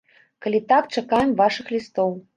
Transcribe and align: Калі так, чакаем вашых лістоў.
Калі 0.45 0.61
так, 0.71 0.89
чакаем 0.95 1.37
вашых 1.45 1.65
лістоў. 1.75 2.15